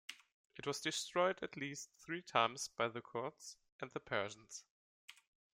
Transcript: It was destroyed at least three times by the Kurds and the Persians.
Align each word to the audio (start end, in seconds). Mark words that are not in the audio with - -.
It 0.55 0.65
was 0.65 0.81
destroyed 0.81 1.43
at 1.43 1.55
least 1.55 1.91
three 1.99 2.23
times 2.23 2.69
by 2.69 2.87
the 2.87 3.03
Kurds 3.03 3.57
and 3.79 3.91
the 3.91 3.99
Persians. 3.99 4.63